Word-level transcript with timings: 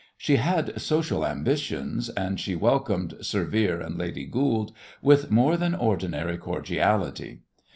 She 0.17 0.37
had 0.37 0.81
social 0.81 1.23
ambitions, 1.23 2.09
and 2.09 2.39
she 2.39 2.55
welcomed 2.55 3.13
"Sir 3.21 3.43
Vere 3.45 3.79
and 3.79 3.99
Lady 3.99 4.25
Goold" 4.25 4.71
with 4.99 5.29
more 5.29 5.57
than 5.57 5.75
ordinary 5.75 6.39
cordiality. 6.39 7.41